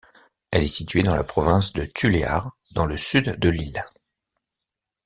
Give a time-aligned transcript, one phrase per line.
[0.49, 3.83] Elle est située dans la province de Tuléar, dans le sud de l'île.